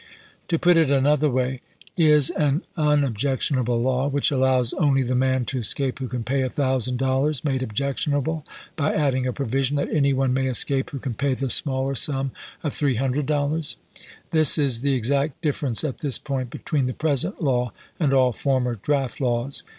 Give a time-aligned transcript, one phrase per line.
[0.47, 1.61] To put it another way:
[1.95, 6.49] is an unobjectionable law which allows only the man to escape who can pay a
[6.49, 8.41] thousand dollars made ob jectionable
[8.75, 12.31] by adding a provision that any one may escape who can pay the smaller sum
[12.63, 16.93] of three hundred dollars f This is the exact difference at this point between the
[16.95, 19.61] present law and all former draft laws.